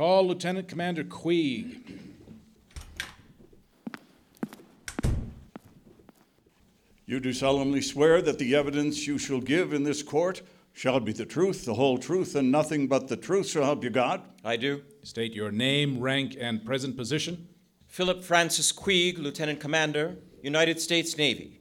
Call 0.00 0.28
Lieutenant 0.28 0.66
Commander 0.66 1.04
Queeg. 1.04 1.82
You 7.04 7.20
do 7.20 7.34
solemnly 7.34 7.82
swear 7.82 8.22
that 8.22 8.38
the 8.38 8.54
evidence 8.54 9.06
you 9.06 9.18
shall 9.18 9.42
give 9.42 9.74
in 9.74 9.84
this 9.84 10.02
court 10.02 10.40
shall 10.72 11.00
be 11.00 11.12
the 11.12 11.26
truth, 11.26 11.66
the 11.66 11.74
whole 11.74 11.98
truth, 11.98 12.34
and 12.34 12.50
nothing 12.50 12.86
but 12.86 13.08
the 13.08 13.16
truth, 13.18 13.48
so 13.48 13.62
help 13.62 13.84
you 13.84 13.90
God? 13.90 14.22
I 14.42 14.56
do. 14.56 14.80
State 15.02 15.34
your 15.34 15.50
name, 15.50 16.00
rank, 16.00 16.34
and 16.40 16.64
present 16.64 16.96
position. 16.96 17.48
Philip 17.86 18.24
Francis 18.24 18.72
Queeg, 18.72 19.18
Lieutenant 19.18 19.60
Commander, 19.60 20.16
United 20.42 20.80
States 20.80 21.18
Navy. 21.18 21.60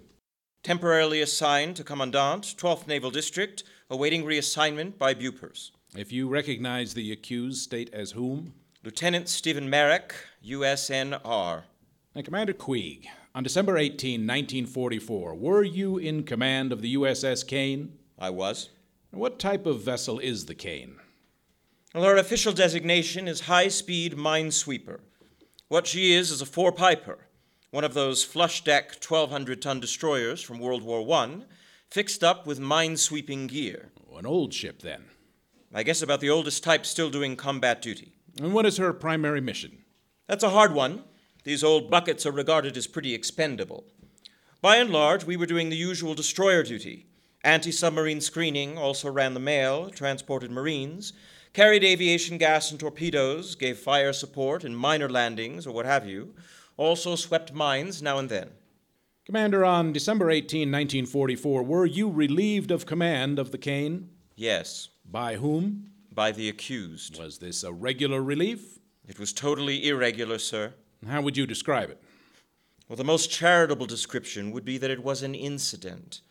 Temporarily 0.63 1.19
assigned 1.19 1.75
to 1.75 1.83
Commandant, 1.83 2.55
12th 2.57 2.87
Naval 2.87 3.11
District, 3.11 3.65
awaiting 3.89 4.23
reassignment 4.23 4.97
by 4.97 5.13
Bupers. 5.13 5.71
If 5.95 6.11
you 6.11 6.27
recognize 6.27 6.93
the 6.93 7.11
accused, 7.11 7.63
state 7.63 7.89
as 7.91 8.11
whom. 8.11 8.53
Lieutenant 8.83 9.27
Stephen 9.27 9.71
Maryk, 9.71 10.11
USNR. 10.45 11.63
And 12.13 12.23
Commander 12.23 12.53
Queeg, 12.53 13.07
on 13.33 13.41
December 13.41 13.75
18, 13.75 14.21
1944, 14.21 15.33
were 15.33 15.63
you 15.63 15.97
in 15.97 16.23
command 16.23 16.71
of 16.71 16.83
the 16.83 16.93
USS 16.93 17.45
Caine? 17.45 17.97
I 18.19 18.29
was. 18.29 18.69
What 19.09 19.39
type 19.39 19.65
of 19.65 19.81
vessel 19.81 20.19
is 20.19 20.45
the 20.45 20.53
Caine? 20.53 20.97
Well, 21.95 22.03
her 22.03 22.17
official 22.17 22.53
designation 22.53 23.27
is 23.27 23.41
High 23.41 23.69
Speed 23.69 24.15
Minesweeper. 24.15 24.99
What 25.69 25.87
she 25.87 26.13
is 26.13 26.29
is 26.29 26.43
a 26.43 26.45
four 26.45 26.71
piper, 26.71 27.17
one 27.71 27.83
of 27.83 27.95
those 27.95 28.23
flush 28.23 28.63
deck 28.63 28.89
1,200 28.89 29.59
ton 29.59 29.79
destroyers 29.79 30.39
from 30.39 30.59
World 30.59 30.83
War 30.83 31.01
I, 31.19 31.45
fixed 31.89 32.23
up 32.23 32.45
with 32.45 32.59
minesweeping 32.59 33.47
gear. 33.47 33.89
Oh, 34.11 34.17
an 34.17 34.27
old 34.27 34.53
ship, 34.53 34.83
then. 34.83 35.05
I 35.73 35.83
guess 35.83 36.01
about 36.01 36.19
the 36.19 36.29
oldest 36.29 36.63
type 36.63 36.85
still 36.85 37.09
doing 37.09 37.35
combat 37.35 37.81
duty. 37.81 38.13
And 38.41 38.53
what 38.53 38.65
is 38.65 38.77
her 38.77 38.91
primary 38.93 39.41
mission? 39.41 39.83
That's 40.27 40.43
a 40.43 40.49
hard 40.49 40.73
one. 40.73 41.03
These 41.43 41.63
old 41.63 41.89
buckets 41.89 42.25
are 42.25 42.31
regarded 42.31 42.75
as 42.77 42.87
pretty 42.87 43.13
expendable. 43.13 43.83
By 44.61 44.77
and 44.77 44.89
large, 44.89 45.25
we 45.25 45.37
were 45.37 45.45
doing 45.45 45.69
the 45.69 45.75
usual 45.75 46.15
destroyer 46.15 46.63
duty 46.63 47.05
anti 47.43 47.71
submarine 47.71 48.19
screening, 48.21 48.77
also 48.77 49.09
ran 49.09 49.33
the 49.33 49.39
mail, 49.39 49.89
transported 49.89 50.51
Marines, 50.51 51.13
carried 51.53 51.83
aviation 51.83 52.37
gas 52.37 52.69
and 52.71 52.79
torpedoes, 52.79 53.55
gave 53.55 53.77
fire 53.77 54.13
support 54.13 54.63
in 54.63 54.75
minor 54.75 55.09
landings 55.09 55.65
or 55.65 55.71
what 55.71 55.85
have 55.85 56.07
you, 56.07 56.33
also 56.77 57.15
swept 57.15 57.53
mines 57.53 58.01
now 58.01 58.17
and 58.17 58.29
then. 58.29 58.49
Commander, 59.25 59.63
on 59.63 59.93
December 59.93 60.31
18, 60.31 60.71
1944, 60.71 61.63
were 61.63 61.85
you 61.85 62.09
relieved 62.09 62.71
of 62.71 62.85
command 62.85 63.37
of 63.37 63.51
the 63.51 63.57
Caine? 63.57 64.09
Yes. 64.39 64.87
By 65.03 65.35
whom? 65.35 65.91
By 66.13 66.31
the 66.31 66.47
accused. 66.47 67.19
Was 67.19 67.39
this 67.39 67.61
a 67.61 67.73
regular 67.73 68.23
relief? 68.23 68.79
It 69.05 69.19
was 69.19 69.33
totally 69.33 69.85
irregular, 69.85 70.39
sir. 70.39 70.75
How 71.05 71.21
would 71.21 71.35
you 71.35 71.45
describe 71.45 71.89
it? 71.89 72.01
Well, 72.87 72.95
the 72.95 73.03
most 73.03 73.29
charitable 73.29 73.85
description 73.85 74.51
would 74.51 74.63
be 74.63 74.77
that 74.77 74.91
it 74.91 75.03
was 75.03 75.23
an 75.23 75.35
incident, 75.35 76.21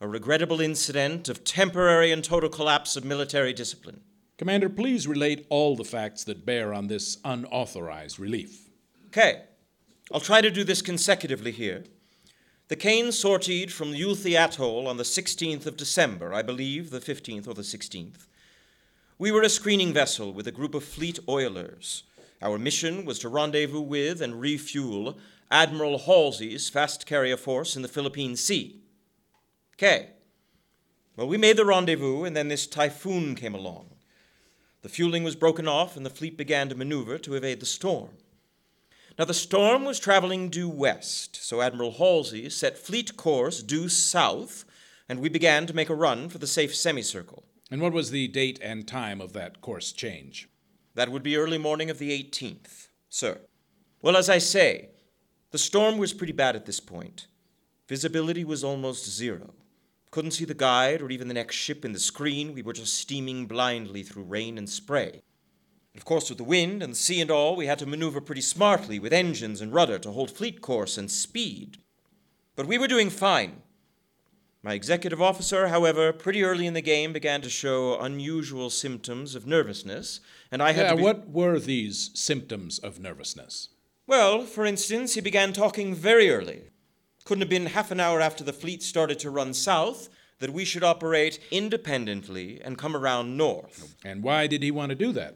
a 0.00 0.06
regrettable 0.06 0.60
incident 0.60 1.28
of 1.28 1.42
temporary 1.42 2.12
and 2.12 2.22
total 2.22 2.48
collapse 2.48 2.94
of 2.94 3.04
military 3.04 3.52
discipline. 3.52 4.02
Commander, 4.36 4.68
please 4.68 5.08
relate 5.08 5.44
all 5.50 5.74
the 5.74 5.82
facts 5.82 6.22
that 6.24 6.46
bear 6.46 6.72
on 6.72 6.86
this 6.86 7.18
unauthorized 7.24 8.20
relief. 8.20 8.70
Okay, 9.08 9.42
I'll 10.12 10.20
try 10.20 10.40
to 10.40 10.50
do 10.52 10.62
this 10.62 10.80
consecutively 10.80 11.50
here. 11.50 11.82
The 12.68 12.76
Caine 12.76 13.12
sortied 13.12 13.72
from 13.72 13.94
Ulithi 13.94 14.36
Atoll 14.36 14.86
on 14.86 14.98
the 14.98 15.02
16th 15.02 15.64
of 15.64 15.78
December, 15.78 16.34
I 16.34 16.42
believe, 16.42 16.90
the 16.90 17.00
15th 17.00 17.48
or 17.48 17.54
the 17.54 17.62
16th. 17.62 18.26
We 19.18 19.32
were 19.32 19.40
a 19.40 19.48
screening 19.48 19.94
vessel 19.94 20.34
with 20.34 20.46
a 20.46 20.52
group 20.52 20.74
of 20.74 20.84
fleet 20.84 21.18
oilers. 21.26 22.02
Our 22.42 22.58
mission 22.58 23.06
was 23.06 23.18
to 23.20 23.30
rendezvous 23.30 23.80
with 23.80 24.20
and 24.20 24.38
refuel 24.38 25.16
Admiral 25.50 26.00
Halsey's 26.00 26.68
fast 26.68 27.06
carrier 27.06 27.38
force 27.38 27.74
in 27.74 27.80
the 27.80 27.88
Philippine 27.88 28.36
Sea. 28.36 28.82
Okay. 29.76 30.10
Well, 31.16 31.26
we 31.26 31.38
made 31.38 31.56
the 31.56 31.64
rendezvous, 31.64 32.24
and 32.24 32.36
then 32.36 32.48
this 32.48 32.66
typhoon 32.66 33.34
came 33.34 33.54
along. 33.54 33.86
The 34.82 34.90
fueling 34.90 35.24
was 35.24 35.36
broken 35.36 35.66
off, 35.66 35.96
and 35.96 36.04
the 36.04 36.10
fleet 36.10 36.36
began 36.36 36.68
to 36.68 36.74
maneuver 36.74 37.16
to 37.16 37.34
evade 37.34 37.60
the 37.60 37.66
storm. 37.66 38.10
Now, 39.18 39.24
the 39.24 39.34
storm 39.34 39.84
was 39.84 39.98
traveling 39.98 40.48
due 40.48 40.68
west, 40.68 41.34
so 41.42 41.60
Admiral 41.60 41.90
Halsey 41.90 42.48
set 42.50 42.78
fleet 42.78 43.16
course 43.16 43.64
due 43.64 43.88
south, 43.88 44.64
and 45.08 45.18
we 45.18 45.28
began 45.28 45.66
to 45.66 45.74
make 45.74 45.90
a 45.90 45.94
run 45.94 46.28
for 46.28 46.38
the 46.38 46.46
safe 46.46 46.72
semicircle. 46.72 47.42
And 47.68 47.82
what 47.82 47.92
was 47.92 48.12
the 48.12 48.28
date 48.28 48.60
and 48.62 48.86
time 48.86 49.20
of 49.20 49.32
that 49.32 49.60
course 49.60 49.90
change? 49.90 50.48
That 50.94 51.10
would 51.10 51.24
be 51.24 51.36
early 51.36 51.58
morning 51.58 51.90
of 51.90 51.98
the 51.98 52.10
18th, 52.10 52.90
sir. 53.08 53.40
Well, 54.02 54.16
as 54.16 54.30
I 54.30 54.38
say, 54.38 54.90
the 55.50 55.58
storm 55.58 55.98
was 55.98 56.14
pretty 56.14 56.32
bad 56.32 56.54
at 56.54 56.66
this 56.66 56.78
point. 56.78 57.26
Visibility 57.88 58.44
was 58.44 58.62
almost 58.62 59.10
zero. 59.10 59.52
Couldn't 60.12 60.30
see 60.30 60.44
the 60.44 60.54
guide 60.54 61.02
or 61.02 61.10
even 61.10 61.26
the 61.26 61.34
next 61.34 61.56
ship 61.56 61.84
in 61.84 61.92
the 61.92 61.98
screen. 61.98 62.54
We 62.54 62.62
were 62.62 62.72
just 62.72 62.94
steaming 62.94 63.46
blindly 63.46 64.04
through 64.04 64.24
rain 64.24 64.56
and 64.56 64.70
spray. 64.70 65.22
Of 65.98 66.04
course, 66.04 66.28
with 66.28 66.38
the 66.38 66.44
wind 66.44 66.80
and 66.80 66.92
the 66.92 66.96
sea 66.96 67.20
and 67.20 67.28
all, 67.28 67.56
we 67.56 67.66
had 67.66 67.80
to 67.80 67.86
maneuver 67.86 68.20
pretty 68.20 68.40
smartly 68.40 69.00
with 69.00 69.12
engines 69.12 69.60
and 69.60 69.74
rudder 69.74 69.98
to 69.98 70.12
hold 70.12 70.30
fleet 70.30 70.60
course 70.60 70.96
and 70.96 71.10
speed. 71.10 71.78
But 72.54 72.66
we 72.66 72.78
were 72.78 72.86
doing 72.86 73.10
fine. 73.10 73.62
My 74.62 74.74
executive 74.74 75.20
officer, 75.20 75.66
however, 75.66 76.12
pretty 76.12 76.44
early 76.44 76.68
in 76.68 76.74
the 76.74 76.80
game 76.80 77.12
began 77.12 77.40
to 77.42 77.50
show 77.50 77.98
unusual 77.98 78.70
symptoms 78.70 79.34
of 79.34 79.44
nervousness, 79.44 80.20
and 80.52 80.62
I 80.62 80.70
had 80.70 80.84
yeah, 80.84 80.90
to 80.90 80.96
be... 80.98 81.02
what 81.02 81.30
were 81.30 81.58
these 81.58 82.12
symptoms 82.14 82.78
of 82.78 83.00
nervousness? 83.00 83.70
Well, 84.06 84.44
for 84.44 84.64
instance, 84.64 85.14
he 85.14 85.20
began 85.20 85.52
talking 85.52 85.96
very 85.96 86.30
early. 86.30 86.70
Couldn't 87.24 87.42
have 87.42 87.50
been 87.50 87.66
half 87.66 87.90
an 87.90 87.98
hour 87.98 88.20
after 88.20 88.44
the 88.44 88.52
fleet 88.52 88.84
started 88.84 89.18
to 89.18 89.30
run 89.30 89.52
south 89.52 90.08
that 90.38 90.52
we 90.52 90.64
should 90.64 90.84
operate 90.84 91.40
independently 91.50 92.60
and 92.62 92.78
come 92.78 92.94
around 92.94 93.36
north. 93.36 93.96
And 94.04 94.22
why 94.22 94.46
did 94.46 94.62
he 94.62 94.70
want 94.70 94.90
to 94.90 94.94
do 94.94 95.10
that? 95.10 95.34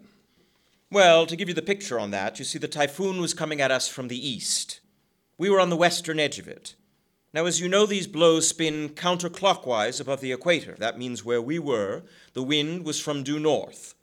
Well, 0.92 1.24
to 1.24 1.36
give 1.36 1.48
you 1.48 1.54
the 1.54 1.62
picture 1.62 1.98
on 1.98 2.10
that, 2.10 2.38
you 2.38 2.44
see, 2.44 2.58
the 2.58 2.68
typhoon 2.68 3.18
was 3.18 3.32
coming 3.32 3.62
at 3.62 3.70
us 3.70 3.88
from 3.88 4.08
the 4.08 4.28
east. 4.28 4.80
We 5.38 5.48
were 5.48 5.58
on 5.58 5.70
the 5.70 5.76
western 5.76 6.20
edge 6.20 6.38
of 6.38 6.46
it. 6.46 6.74
Now, 7.32 7.46
as 7.46 7.58
you 7.58 7.66
know, 7.66 7.86
these 7.86 8.06
blows 8.06 8.46
spin 8.46 8.90
counterclockwise 8.90 10.02
above 10.02 10.20
the 10.20 10.32
equator. 10.32 10.76
That 10.78 10.98
means 10.98 11.24
where 11.24 11.40
we 11.40 11.58
were, 11.58 12.02
the 12.34 12.42
wind 12.42 12.84
was 12.84 13.00
from 13.00 13.22
due 13.22 13.40
north. 13.40 13.94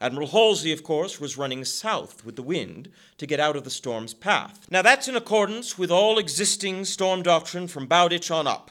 Admiral 0.00 0.28
Halsey, 0.28 0.70
of 0.70 0.84
course, 0.84 1.20
was 1.20 1.36
running 1.36 1.64
south 1.64 2.24
with 2.24 2.36
the 2.36 2.44
wind 2.44 2.90
to 3.18 3.26
get 3.26 3.40
out 3.40 3.56
of 3.56 3.64
the 3.64 3.70
storm's 3.70 4.14
path. 4.14 4.68
Now, 4.70 4.82
that's 4.82 5.08
in 5.08 5.16
accordance 5.16 5.76
with 5.76 5.90
all 5.90 6.20
existing 6.20 6.84
storm 6.84 7.24
doctrine 7.24 7.66
from 7.66 7.88
Bowditch 7.88 8.30
on 8.30 8.46
up. 8.46 8.70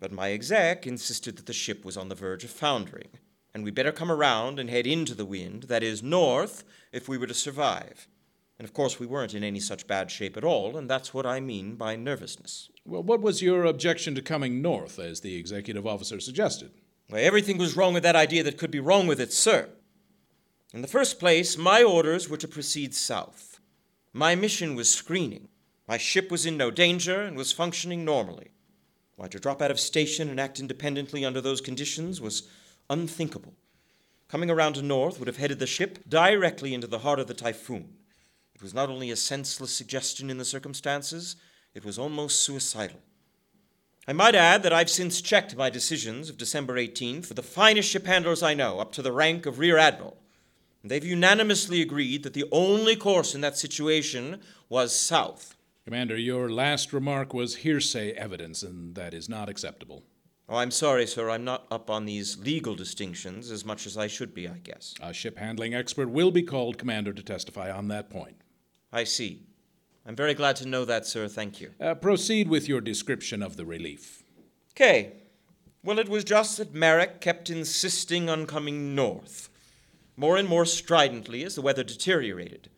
But 0.00 0.10
my 0.10 0.32
exec 0.32 0.86
insisted 0.86 1.36
that 1.36 1.44
the 1.44 1.52
ship 1.52 1.84
was 1.84 1.98
on 1.98 2.08
the 2.08 2.14
verge 2.14 2.44
of 2.44 2.50
foundering, 2.50 3.10
and 3.58 3.64
we 3.64 3.72
better 3.72 3.90
come 3.90 4.10
around 4.10 4.60
and 4.60 4.70
head 4.70 4.86
into 4.86 5.16
the 5.16 5.24
wind, 5.24 5.64
that 5.64 5.82
is, 5.82 6.00
north, 6.00 6.62
if 6.92 7.08
we 7.08 7.18
were 7.18 7.26
to 7.26 7.34
survive. 7.34 8.06
And 8.56 8.64
of 8.64 8.72
course, 8.72 9.00
we 9.00 9.06
weren't 9.06 9.34
in 9.34 9.42
any 9.42 9.58
such 9.58 9.88
bad 9.88 10.12
shape 10.12 10.36
at 10.36 10.44
all, 10.44 10.76
and 10.76 10.88
that's 10.88 11.12
what 11.12 11.26
I 11.26 11.40
mean 11.40 11.74
by 11.74 11.96
nervousness. 11.96 12.70
Well, 12.84 13.02
what 13.02 13.20
was 13.20 13.42
your 13.42 13.64
objection 13.64 14.14
to 14.14 14.22
coming 14.22 14.62
north, 14.62 15.00
as 15.00 15.22
the 15.22 15.34
executive 15.34 15.88
officer 15.88 16.20
suggested? 16.20 16.70
Well, 17.10 17.20
everything 17.20 17.58
was 17.58 17.76
wrong 17.76 17.94
with 17.94 18.04
that 18.04 18.14
idea 18.14 18.44
that 18.44 18.58
could 18.58 18.70
be 18.70 18.78
wrong 18.78 19.08
with 19.08 19.20
it, 19.20 19.32
sir. 19.32 19.70
In 20.72 20.82
the 20.82 20.86
first 20.86 21.18
place, 21.18 21.58
my 21.58 21.82
orders 21.82 22.28
were 22.28 22.36
to 22.36 22.46
proceed 22.46 22.94
south. 22.94 23.58
My 24.12 24.36
mission 24.36 24.76
was 24.76 24.88
screening. 24.88 25.48
My 25.88 25.98
ship 25.98 26.30
was 26.30 26.46
in 26.46 26.56
no 26.56 26.70
danger 26.70 27.22
and 27.22 27.36
was 27.36 27.50
functioning 27.50 28.04
normally. 28.04 28.52
Why, 29.16 29.26
to 29.26 29.40
drop 29.40 29.60
out 29.60 29.72
of 29.72 29.80
station 29.80 30.28
and 30.28 30.38
act 30.38 30.60
independently 30.60 31.24
under 31.24 31.40
those 31.40 31.60
conditions 31.60 32.20
was 32.20 32.48
unthinkable. 32.90 33.54
Coming 34.28 34.50
around 34.50 34.74
to 34.74 34.82
north 34.82 35.18
would 35.18 35.28
have 35.28 35.38
headed 35.38 35.58
the 35.58 35.66
ship 35.66 36.00
directly 36.08 36.74
into 36.74 36.86
the 36.86 36.98
heart 36.98 37.18
of 37.18 37.26
the 37.26 37.34
typhoon. 37.34 37.94
It 38.54 38.62
was 38.62 38.74
not 38.74 38.90
only 38.90 39.10
a 39.10 39.16
senseless 39.16 39.70
suggestion 39.70 40.30
in 40.30 40.38
the 40.38 40.44
circumstances, 40.44 41.36
it 41.74 41.84
was 41.84 41.98
almost 41.98 42.42
suicidal. 42.42 43.00
I 44.06 44.12
might 44.12 44.34
add 44.34 44.62
that 44.62 44.72
I've 44.72 44.90
since 44.90 45.20
checked 45.20 45.54
my 45.54 45.70
decisions 45.70 46.30
of 46.30 46.38
December 46.38 46.76
18th 46.76 47.28
with 47.28 47.36
the 47.36 47.42
finest 47.42 47.90
ship 47.90 48.06
handlers 48.06 48.42
I 48.42 48.54
know, 48.54 48.80
up 48.80 48.92
to 48.92 49.02
the 49.02 49.12
rank 49.12 49.46
of 49.46 49.58
Rear 49.58 49.76
Admiral. 49.76 50.16
And 50.82 50.90
they've 50.90 51.04
unanimously 51.04 51.82
agreed 51.82 52.22
that 52.22 52.32
the 52.32 52.46
only 52.50 52.96
course 52.96 53.34
in 53.34 53.42
that 53.42 53.58
situation 53.58 54.40
was 54.68 54.94
south. 54.94 55.56
Commander, 55.84 56.16
your 56.16 56.50
last 56.50 56.92
remark 56.92 57.32
was 57.32 57.56
hearsay 57.56 58.12
evidence, 58.12 58.62
and 58.62 58.94
that 58.94 59.14
is 59.14 59.28
not 59.28 59.48
acceptable. 59.48 60.04
Oh, 60.48 60.56
I'm 60.56 60.70
sorry, 60.70 61.06
sir. 61.06 61.28
I'm 61.28 61.44
not 61.44 61.66
up 61.70 61.90
on 61.90 62.06
these 62.06 62.38
legal 62.38 62.74
distinctions 62.74 63.50
as 63.50 63.64
much 63.66 63.86
as 63.86 63.98
I 63.98 64.06
should 64.06 64.32
be, 64.32 64.48
I 64.48 64.58
guess. 64.58 64.94
A 65.02 65.12
ship 65.12 65.38
handling 65.38 65.74
expert 65.74 66.08
will 66.08 66.30
be 66.30 66.42
called, 66.42 66.78
Commander, 66.78 67.12
to 67.12 67.22
testify 67.22 67.70
on 67.70 67.88
that 67.88 68.08
point. 68.08 68.36
I 68.90 69.04
see. 69.04 69.42
I'm 70.06 70.16
very 70.16 70.32
glad 70.32 70.56
to 70.56 70.66
know 70.68 70.86
that, 70.86 71.06
sir. 71.06 71.28
Thank 71.28 71.60
you. 71.60 71.72
Uh, 71.78 71.94
proceed 71.94 72.48
with 72.48 72.66
your 72.66 72.80
description 72.80 73.42
of 73.42 73.56
the 73.56 73.66
relief. 73.66 74.22
Okay. 74.72 75.12
Well, 75.84 75.98
it 75.98 76.08
was 76.08 76.24
just 76.24 76.56
that 76.56 76.72
Maryk 76.72 77.20
kept 77.20 77.50
insisting 77.50 78.30
on 78.30 78.46
coming 78.46 78.94
north. 78.94 79.50
more 80.16 80.36
and 80.36 80.48
more 80.48 80.64
stridently 80.64 81.44
as 81.44 81.54
the 81.54 81.62
weather 81.62 81.84
deteriorated. 81.84 82.68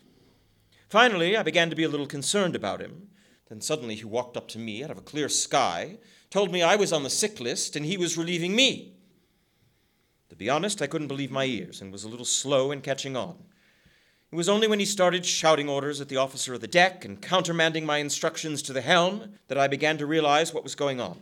Finally, 0.88 1.36
I 1.36 1.42
began 1.42 1.70
to 1.70 1.76
be 1.76 1.84
a 1.84 1.88
little 1.88 2.06
concerned 2.06 2.54
about 2.54 2.80
him. 2.80 3.08
Then 3.50 3.60
suddenly 3.60 3.96
he 3.96 4.04
walked 4.04 4.36
up 4.36 4.46
to 4.48 4.58
me 4.58 4.82
out 4.84 4.92
of 4.92 4.96
a 4.96 5.02
clear 5.02 5.28
sky, 5.28 5.98
told 6.30 6.52
me 6.52 6.62
I 6.62 6.76
was 6.76 6.92
on 6.92 7.02
the 7.02 7.10
sick 7.10 7.40
list, 7.40 7.74
and 7.74 7.84
he 7.84 7.96
was 7.96 8.16
relieving 8.16 8.54
me. 8.54 8.94
To 10.28 10.36
be 10.36 10.48
honest, 10.48 10.80
I 10.80 10.86
couldn't 10.86 11.08
believe 11.08 11.32
my 11.32 11.44
ears 11.44 11.82
and 11.82 11.90
was 11.90 12.04
a 12.04 12.08
little 12.08 12.24
slow 12.24 12.70
in 12.70 12.80
catching 12.80 13.16
on. 13.16 13.36
It 14.30 14.36
was 14.36 14.48
only 14.48 14.68
when 14.68 14.78
he 14.78 14.84
started 14.84 15.26
shouting 15.26 15.68
orders 15.68 16.00
at 16.00 16.08
the 16.08 16.16
officer 16.16 16.54
of 16.54 16.60
the 16.60 16.68
deck 16.68 17.04
and 17.04 17.20
countermanding 17.20 17.84
my 17.84 17.98
instructions 17.98 18.62
to 18.62 18.72
the 18.72 18.80
helm 18.80 19.32
that 19.48 19.58
I 19.58 19.66
began 19.66 19.98
to 19.98 20.06
realize 20.06 20.54
what 20.54 20.62
was 20.62 20.76
going 20.76 21.00
on. 21.00 21.18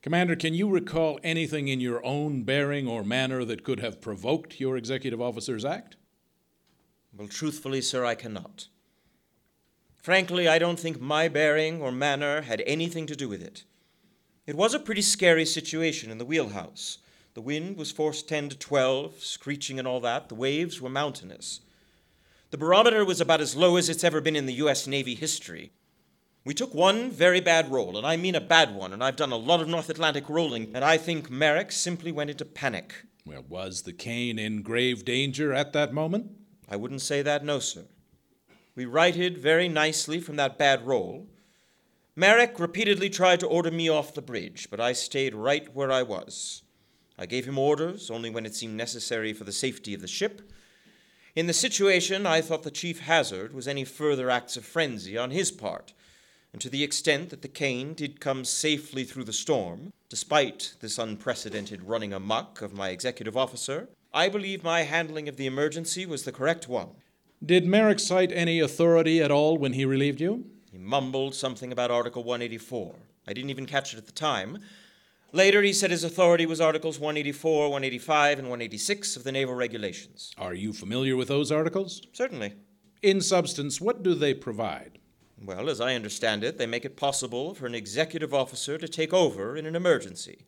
Commander, 0.00 0.36
can 0.36 0.54
you 0.54 0.70
recall 0.70 1.20
anything 1.22 1.68
in 1.68 1.80
your 1.80 2.02
own 2.02 2.42
bearing 2.44 2.88
or 2.88 3.04
manner 3.04 3.44
that 3.44 3.64
could 3.64 3.80
have 3.80 4.00
provoked 4.00 4.58
your 4.58 4.78
executive 4.78 5.20
officer's 5.20 5.66
act? 5.66 5.96
Well, 7.14 7.28
truthfully, 7.28 7.82
sir, 7.82 8.06
I 8.06 8.14
cannot. 8.14 8.68
Frankly, 10.02 10.48
I 10.48 10.58
don't 10.58 10.80
think 10.80 11.00
my 11.00 11.28
bearing 11.28 11.82
or 11.82 11.92
manner 11.92 12.42
had 12.42 12.62
anything 12.66 13.06
to 13.06 13.16
do 13.16 13.28
with 13.28 13.42
it. 13.42 13.64
It 14.46 14.56
was 14.56 14.72
a 14.72 14.78
pretty 14.78 15.02
scary 15.02 15.44
situation 15.44 16.10
in 16.10 16.16
the 16.16 16.24
wheelhouse. 16.24 16.98
The 17.34 17.42
wind 17.42 17.76
was 17.76 17.92
force 17.92 18.22
10 18.22 18.48
to 18.48 18.58
12, 18.58 19.22
screeching 19.22 19.78
and 19.78 19.86
all 19.86 20.00
that. 20.00 20.28
The 20.28 20.34
waves 20.34 20.80
were 20.80 20.88
mountainous. 20.88 21.60
The 22.50 22.58
barometer 22.58 23.04
was 23.04 23.20
about 23.20 23.40
as 23.40 23.54
low 23.54 23.76
as 23.76 23.88
it's 23.88 24.02
ever 24.02 24.20
been 24.20 24.34
in 24.34 24.46
the 24.46 24.54
U.S. 24.54 24.86
Navy 24.86 25.14
history. 25.14 25.70
We 26.44 26.54
took 26.54 26.74
one 26.74 27.10
very 27.10 27.40
bad 27.40 27.70
roll, 27.70 27.98
and 27.98 28.06
I 28.06 28.16
mean 28.16 28.34
a 28.34 28.40
bad 28.40 28.74
one, 28.74 28.94
and 28.94 29.04
I've 29.04 29.16
done 29.16 29.30
a 29.30 29.36
lot 29.36 29.60
of 29.60 29.68
North 29.68 29.90
Atlantic 29.90 30.28
rolling, 30.28 30.72
and 30.74 30.82
I 30.82 30.96
think 30.96 31.28
Maryk 31.28 31.70
simply 31.70 32.10
went 32.10 32.30
into 32.30 32.46
panic. 32.46 32.94
Well, 33.26 33.44
was 33.46 33.82
the 33.82 33.92
Caine 33.92 34.38
in 34.38 34.62
grave 34.62 35.04
danger 35.04 35.52
at 35.52 35.74
that 35.74 35.92
moment? 35.92 36.30
I 36.68 36.76
wouldn't 36.76 37.02
say 37.02 37.20
that, 37.20 37.44
no, 37.44 37.58
sir. 37.58 37.84
We 38.74 38.84
righted 38.84 39.38
very 39.38 39.68
nicely 39.68 40.20
from 40.20 40.36
that 40.36 40.58
bad 40.58 40.86
roll. 40.86 41.26
Maryk 42.16 42.58
repeatedly 42.58 43.10
tried 43.10 43.40
to 43.40 43.46
order 43.46 43.70
me 43.70 43.88
off 43.88 44.14
the 44.14 44.22
bridge, 44.22 44.68
but 44.70 44.80
I 44.80 44.92
stayed 44.92 45.34
right 45.34 45.74
where 45.74 45.90
I 45.90 46.02
was. 46.02 46.62
I 47.18 47.26
gave 47.26 47.46
him 47.46 47.58
orders 47.58 48.10
only 48.10 48.30
when 48.30 48.46
it 48.46 48.54
seemed 48.54 48.76
necessary 48.76 49.32
for 49.32 49.44
the 49.44 49.52
safety 49.52 49.94
of 49.94 50.00
the 50.00 50.08
ship, 50.08 50.42
in 51.36 51.46
the 51.46 51.52
situation, 51.52 52.26
I 52.26 52.40
thought 52.40 52.64
the 52.64 52.72
chief 52.72 53.00
hazard 53.00 53.54
was 53.54 53.68
any 53.68 53.84
further 53.84 54.30
acts 54.30 54.56
of 54.56 54.64
frenzy 54.64 55.16
on 55.16 55.30
his 55.30 55.52
part, 55.52 55.92
and 56.52 56.60
to 56.60 56.68
the 56.68 56.82
extent 56.82 57.30
that 57.30 57.42
the 57.42 57.48
Caine 57.48 57.94
did 57.94 58.20
come 58.20 58.44
safely 58.44 59.04
through 59.04 59.24
the 59.24 59.32
storm, 59.32 59.92
despite 60.08 60.74
this 60.80 60.98
unprecedented 60.98 61.84
running 61.84 62.12
amuck 62.12 62.62
of 62.62 62.72
my 62.72 62.88
executive 62.88 63.36
officer, 63.36 63.88
I 64.12 64.28
believe 64.28 64.64
my 64.64 64.82
handling 64.82 65.28
of 65.28 65.36
the 65.36 65.46
emergency 65.46 66.04
was 66.04 66.24
the 66.24 66.32
correct 66.32 66.68
one. 66.68 66.90
Did 67.44 67.64
Maryk 67.64 68.00
cite 68.00 68.32
any 68.32 68.60
authority 68.60 69.22
at 69.22 69.30
all 69.30 69.56
when 69.56 69.72
he 69.72 69.84
relieved 69.84 70.20
you? 70.20 70.44
He 70.70 70.78
mumbled 70.78 71.34
something 71.34 71.72
about 71.72 71.90
Article 71.90 72.22
184. 72.22 72.94
I 73.26 73.32
didn't 73.32 73.50
even 73.50 73.66
catch 73.66 73.94
it 73.94 73.98
at 73.98 74.06
the 74.06 74.12
time, 74.12 74.58
Later, 75.32 75.62
he 75.62 75.72
said 75.72 75.92
his 75.92 76.02
authority 76.02 76.44
was 76.44 76.60
Articles 76.60 76.98
184, 76.98 77.68
185, 77.70 78.38
and 78.40 78.48
186 78.48 79.16
of 79.16 79.22
the 79.22 79.30
Naval 79.30 79.54
Regulations. 79.54 80.32
Are 80.36 80.54
you 80.54 80.72
familiar 80.72 81.14
with 81.14 81.28
those 81.28 81.52
articles? 81.52 82.02
Certainly. 82.12 82.54
In 83.00 83.20
substance, 83.20 83.80
what 83.80 84.02
do 84.02 84.14
they 84.14 84.34
provide? 84.34 84.98
Well, 85.40 85.70
as 85.70 85.80
I 85.80 85.94
understand 85.94 86.42
it, 86.42 86.58
they 86.58 86.66
make 86.66 86.84
it 86.84 86.96
possible 86.96 87.54
for 87.54 87.66
an 87.66 87.76
executive 87.76 88.34
officer 88.34 88.76
to 88.76 88.88
take 88.88 89.14
over 89.14 89.56
in 89.56 89.66
an 89.66 89.76
emergency. 89.76 90.46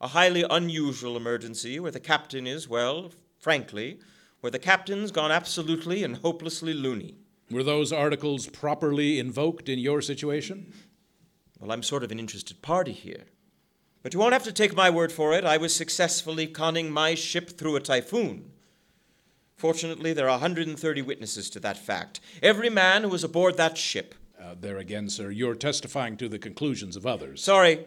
A 0.00 0.08
highly 0.08 0.44
unusual 0.48 1.16
emergency 1.16 1.80
where 1.80 1.90
the 1.90 2.00
captain 2.00 2.46
is, 2.46 2.68
well, 2.68 3.10
frankly, 3.38 3.98
where 4.42 4.50
the 4.50 4.58
captain's 4.58 5.12
gone 5.12 5.30
absolutely 5.30 6.02
and 6.02 6.16
hopelessly 6.16 6.74
loony. 6.74 7.14
Were 7.48 7.62
those 7.62 7.92
articles 7.92 8.48
properly 8.48 9.20
invoked 9.20 9.68
in 9.68 9.78
your 9.78 10.02
situation? 10.02 10.72
Well, 11.60 11.70
I'm 11.70 11.84
sort 11.84 12.02
of 12.02 12.10
an 12.10 12.18
interested 12.18 12.60
party 12.60 12.90
here. 12.90 13.26
But 14.02 14.12
you 14.12 14.18
won't 14.18 14.32
have 14.32 14.42
to 14.42 14.52
take 14.52 14.74
my 14.74 14.90
word 14.90 15.12
for 15.12 15.32
it. 15.32 15.44
I 15.44 15.58
was 15.58 15.72
successfully 15.72 16.48
conning 16.48 16.90
my 16.90 17.14
ship 17.14 17.50
through 17.50 17.76
a 17.76 17.80
typhoon. 17.80 18.50
Fortunately, 19.54 20.12
there 20.12 20.26
are 20.26 20.40
130 20.40 21.02
witnesses 21.02 21.48
to 21.50 21.60
that 21.60 21.78
fact. 21.78 22.18
Every 22.42 22.68
man 22.68 23.02
who 23.02 23.10
was 23.10 23.22
aboard 23.22 23.56
that 23.58 23.78
ship. 23.78 24.16
Uh, 24.40 24.56
there 24.60 24.78
again, 24.78 25.08
sir, 25.08 25.30
you're 25.30 25.54
testifying 25.54 26.16
to 26.16 26.28
the 26.28 26.40
conclusions 26.40 26.96
of 26.96 27.06
others. 27.06 27.44
Sorry. 27.44 27.86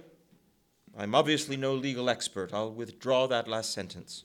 I'm 0.97 1.13
obviously 1.13 1.57
no 1.57 1.73
legal 1.73 2.09
expert. 2.09 2.53
I'll 2.53 2.71
withdraw 2.71 3.27
that 3.27 3.49
last 3.49 3.73
sentence. 3.73 4.23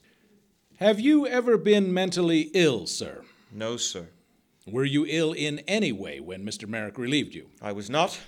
Have 0.81 0.99
you 0.99 1.27
ever 1.27 1.59
been 1.59 1.93
mentally 1.93 2.49
ill, 2.55 2.87
sir? 2.87 3.21
No, 3.51 3.77
sir. 3.77 4.07
Were 4.65 4.83
you 4.83 5.05
ill 5.07 5.31
in 5.31 5.59
any 5.67 5.91
way 5.91 6.19
when 6.19 6.43
Mr. 6.43 6.67
Maryk 6.67 6.97
relieved 6.97 7.35
you? 7.35 7.51
I 7.61 7.71
was 7.71 7.87
not. 7.87 8.19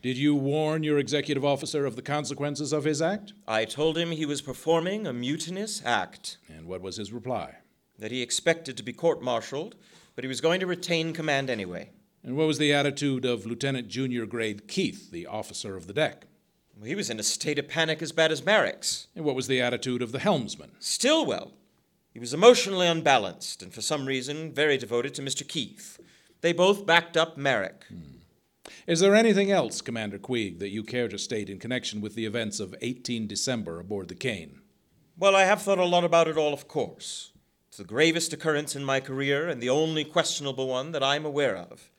Did 0.00 0.16
you 0.16 0.34
warn 0.34 0.84
your 0.84 0.96
executive 0.96 1.44
officer 1.44 1.84
of 1.84 1.94
the 1.94 2.00
consequences 2.00 2.72
of 2.72 2.84
his 2.84 3.02
act? 3.02 3.34
I 3.46 3.66
told 3.66 3.98
him 3.98 4.10
he 4.10 4.24
was 4.24 4.40
performing 4.40 5.06
a 5.06 5.12
mutinous 5.12 5.82
act. 5.84 6.38
And 6.48 6.64
what 6.64 6.80
was 6.80 6.96
his 6.96 7.12
reply? 7.12 7.56
That 7.98 8.10
he 8.10 8.22
expected 8.22 8.78
to 8.78 8.82
be 8.82 8.94
court 8.94 9.20
martialed, 9.20 9.74
but 10.14 10.24
he 10.24 10.28
was 10.28 10.40
going 10.40 10.60
to 10.60 10.66
retain 10.66 11.12
command 11.12 11.50
anyway. 11.50 11.90
And 12.24 12.38
what 12.38 12.46
was 12.46 12.56
the 12.56 12.72
attitude 12.72 13.26
of 13.26 13.44
Lieutenant 13.44 13.88
Junior 13.88 14.24
Grade 14.24 14.66
Keith, 14.66 15.10
the 15.10 15.26
officer 15.26 15.76
of 15.76 15.88
the 15.88 15.92
deck? 15.92 16.24
Well, 16.74 16.88
he 16.88 16.94
was 16.94 17.10
in 17.10 17.20
a 17.20 17.22
state 17.22 17.58
of 17.58 17.68
panic 17.68 18.00
as 18.00 18.12
bad 18.12 18.32
as 18.32 18.40
Maryk's. 18.40 19.08
And 19.14 19.26
what 19.26 19.36
was 19.36 19.46
the 19.46 19.60
attitude 19.60 20.00
of 20.00 20.12
the 20.12 20.20
helmsman? 20.20 20.70
Stilwell. 20.78 21.52
He 22.12 22.18
was 22.18 22.34
emotionally 22.34 22.86
unbalanced, 22.86 23.62
and 23.62 23.72
for 23.72 23.80
some 23.80 24.06
reason, 24.06 24.52
very 24.52 24.76
devoted 24.76 25.14
to 25.14 25.22
Mr. 25.22 25.46
Keith. 25.46 25.98
They 26.42 26.52
both 26.52 26.84
backed 26.84 27.16
up 27.16 27.38
Maryk. 27.38 27.84
Hmm. 27.88 28.18
Is 28.86 29.00
there 29.00 29.14
anything 29.14 29.50
else, 29.50 29.80
Commander 29.80 30.18
Queeg, 30.18 30.58
that 30.58 30.70
you 30.70 30.82
care 30.82 31.08
to 31.08 31.18
state 31.18 31.48
in 31.48 31.58
connection 31.58 32.00
with 32.00 32.14
the 32.14 32.26
events 32.26 32.60
of 32.60 32.74
18 32.80 33.26
December 33.26 33.80
aboard 33.80 34.08
the 34.08 34.14
Caine? 34.14 34.60
Well, 35.18 35.36
I 35.36 35.44
have 35.44 35.62
thought 35.62 35.78
a 35.78 35.84
lot 35.84 36.04
about 36.04 36.28
it 36.28 36.36
all, 36.36 36.52
of 36.52 36.68
course. 36.68 37.32
It's 37.68 37.78
the 37.78 37.84
gravest 37.84 38.32
occurrence 38.32 38.76
in 38.76 38.84
my 38.84 39.00
career 39.00 39.48
and 39.48 39.62
the 39.62 39.70
only 39.70 40.04
questionable 40.04 40.68
one 40.68 40.92
that 40.92 41.02
I'm 41.02 41.24
aware 41.24 41.56
of. 41.56 41.90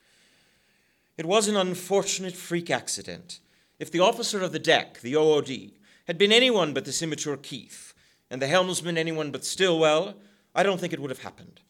It 1.17 1.25
was 1.25 1.47
an 1.47 1.55
unfortunate 1.55 2.35
freak 2.35 2.69
accident. 2.69 3.39
If 3.79 3.91
the 3.91 3.99
officer 3.99 4.41
of 4.41 4.51
the 4.51 4.59
deck, 4.59 4.99
the 5.01 5.15
OOD, 5.15 5.71
had 6.05 6.17
been 6.17 6.31
anyone 6.31 6.73
but 6.73 6.85
this 6.85 7.01
immature 7.01 7.37
Keith, 7.37 7.92
and 8.33 8.41
the 8.41 8.47
helmsman 8.47 8.97
anyone 8.97 9.29
but 9.29 9.45
Stilwell, 9.45 10.15
I 10.55 10.63
don't 10.63 10.79
think 10.79 10.91
it 10.91 10.99
would 10.99 11.11
have 11.11 11.21
happened. 11.21 11.61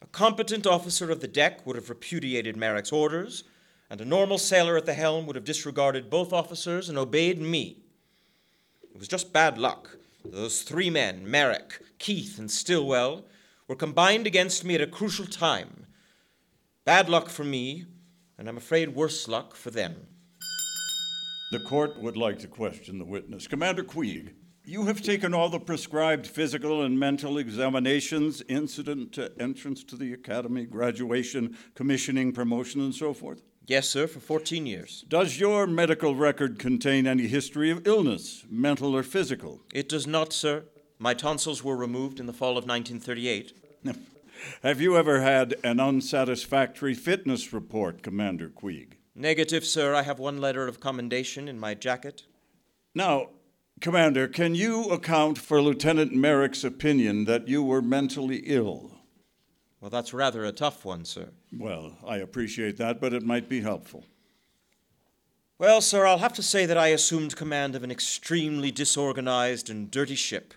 A 0.00 0.06
competent 0.06 0.64
officer 0.64 1.10
of 1.10 1.20
the 1.20 1.26
deck 1.26 1.66
would 1.66 1.74
have 1.74 1.88
repudiated 1.88 2.56
Maryk's 2.56 2.92
orders 2.92 3.42
and 3.90 4.00
a 4.00 4.04
normal 4.04 4.38
sailor 4.38 4.76
at 4.76 4.86
the 4.86 4.94
helm 4.94 5.26
would 5.26 5.34
have 5.34 5.44
disregarded 5.44 6.08
both 6.08 6.32
officers 6.32 6.88
and 6.88 6.96
obeyed 6.96 7.40
me. 7.40 7.82
It 8.94 8.96
was 8.96 9.08
just 9.08 9.32
bad 9.32 9.58
luck. 9.58 9.98
Those 10.24 10.62
three 10.62 10.88
men, 10.88 11.26
Maryk, 11.26 11.82
Keith, 11.98 12.38
and 12.38 12.48
Stilwell, 12.48 13.24
were 13.66 13.74
combined 13.74 14.28
against 14.28 14.64
me 14.64 14.76
at 14.76 14.80
a 14.80 14.86
crucial 14.86 15.26
time. 15.26 15.84
Bad 16.84 17.08
luck 17.08 17.28
for 17.28 17.42
me, 17.42 17.86
and 18.38 18.48
I'm 18.48 18.56
afraid 18.56 18.94
worse 18.94 19.26
luck 19.26 19.56
for 19.56 19.72
them. 19.72 20.06
The 21.50 21.58
court 21.58 22.00
would 22.00 22.16
like 22.16 22.38
to 22.38 22.46
question 22.46 23.00
the 23.00 23.04
witness. 23.04 23.48
Commander 23.48 23.82
Queeg, 23.82 24.34
you 24.68 24.84
have 24.84 25.00
taken 25.00 25.32
all 25.32 25.48
the 25.48 25.58
prescribed 25.58 26.26
physical 26.26 26.82
and 26.82 27.00
mental 27.00 27.38
examinations 27.38 28.42
incident 28.50 29.12
to 29.12 29.32
entrance 29.40 29.82
to 29.82 29.96
the 29.96 30.12
academy, 30.12 30.66
graduation, 30.66 31.56
commissioning, 31.74 32.32
promotion, 32.32 32.82
and 32.82 32.94
so 32.94 33.14
forth? 33.14 33.40
Yes, 33.66 33.88
sir, 33.88 34.06
for 34.06 34.20
14 34.20 34.66
years. 34.66 35.06
Does 35.08 35.40
your 35.40 35.66
medical 35.66 36.14
record 36.14 36.58
contain 36.58 37.06
any 37.06 37.28
history 37.28 37.70
of 37.70 37.86
illness, 37.86 38.44
mental 38.50 38.94
or 38.94 39.02
physical? 39.02 39.62
It 39.72 39.88
does 39.88 40.06
not, 40.06 40.34
sir. 40.34 40.64
My 40.98 41.14
tonsils 41.14 41.64
were 41.64 41.76
removed 41.76 42.20
in 42.20 42.26
the 42.26 42.34
fall 42.34 42.58
of 42.58 42.66
1938. 42.66 43.54
Have 44.62 44.82
you 44.82 44.98
ever 44.98 45.22
had 45.22 45.54
an 45.64 45.80
unsatisfactory 45.80 46.94
fitness 46.94 47.54
report, 47.54 48.02
Commander 48.02 48.50
Queeg? 48.50 48.98
Negative, 49.14 49.64
sir. 49.64 49.94
I 49.94 50.02
have 50.02 50.18
one 50.18 50.42
letter 50.42 50.68
of 50.68 50.78
commendation 50.78 51.48
in 51.48 51.58
my 51.58 51.72
jacket. 51.72 52.24
Now, 52.94 53.28
Commander, 53.80 54.26
can 54.26 54.54
you 54.54 54.84
account 54.90 55.38
for 55.38 55.62
Lieutenant 55.62 56.12
Maryk's 56.12 56.64
opinion 56.64 57.26
that 57.26 57.46
you 57.46 57.62
were 57.62 57.82
mentally 57.82 58.42
ill? 58.46 58.90
Well, 59.80 59.90
that's 59.90 60.12
rather 60.12 60.44
a 60.44 60.52
tough 60.52 60.84
one, 60.84 61.04
sir. 61.04 61.28
Well, 61.56 61.96
I 62.04 62.16
appreciate 62.16 62.76
that, 62.78 63.00
but 63.00 63.12
it 63.12 63.22
might 63.22 63.48
be 63.48 63.60
helpful. 63.60 64.04
Well, 65.58 65.80
sir, 65.80 66.06
I'll 66.06 66.18
have 66.18 66.32
to 66.34 66.42
say 66.42 66.66
that 66.66 66.78
I 66.78 66.88
assumed 66.88 67.36
command 67.36 67.76
of 67.76 67.84
an 67.84 67.90
extremely 67.90 68.70
disorganized 68.70 69.70
and 69.70 69.90
dirty 69.90 70.14
ship. 70.16 70.54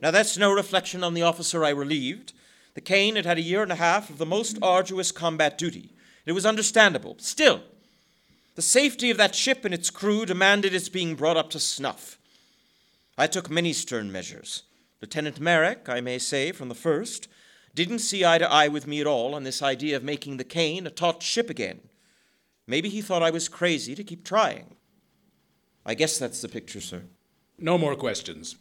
Now, 0.00 0.10
that's 0.10 0.38
no 0.38 0.52
reflection 0.52 1.02
on 1.02 1.14
the 1.14 1.22
officer 1.22 1.64
I 1.64 1.70
relieved. 1.70 2.32
The 2.74 2.80
Caine 2.80 3.16
had 3.16 3.24
had 3.24 3.38
a 3.38 3.42
year 3.42 3.62
and 3.62 3.72
a 3.72 3.76
half 3.76 4.10
of 4.10 4.18
the 4.18 4.26
most 4.26 4.58
arduous 4.62 5.10
combat 5.10 5.58
duty. 5.58 5.94
It 6.26 6.32
was 6.32 6.46
understandable. 6.46 7.16
Still, 7.18 7.62
the 8.54 8.62
safety 8.62 9.10
of 9.10 9.16
that 9.16 9.34
ship 9.34 9.64
and 9.64 9.72
its 9.72 9.90
crew 9.90 10.26
demanded 10.26 10.74
its 10.74 10.88
being 10.88 11.14
brought 11.14 11.36
up 11.36 11.50
to 11.50 11.60
snuff. 11.60 12.18
I 13.18 13.26
took 13.26 13.50
many 13.50 13.72
stern 13.72 14.12
measures. 14.12 14.64
Lieutenant 15.00 15.40
Maryk, 15.40 15.88
I 15.88 16.00
may 16.00 16.18
say 16.18 16.52
from 16.52 16.68
the 16.68 16.74
first, 16.74 17.28
didn't 17.74 17.98
see 17.98 18.24
eye 18.24 18.38
to 18.38 18.50
eye 18.50 18.68
with 18.68 18.86
me 18.86 19.00
at 19.00 19.06
all 19.06 19.34
on 19.34 19.42
this 19.42 19.62
idea 19.62 19.96
of 19.96 20.04
making 20.04 20.36
the 20.36 20.44
Caine 20.44 20.86
a 20.86 20.90
taut 20.90 21.22
ship 21.22 21.50
again. 21.50 21.80
Maybe 22.66 22.88
he 22.88 23.02
thought 23.02 23.22
I 23.22 23.30
was 23.30 23.48
crazy 23.48 23.94
to 23.94 24.04
keep 24.04 24.24
trying. 24.24 24.76
I 25.84 25.94
guess 25.94 26.18
that's 26.18 26.40
the 26.40 26.48
picture, 26.48 26.80
sir. 26.80 27.02
No 27.58 27.78
more 27.78 27.96
questions. 27.96 28.54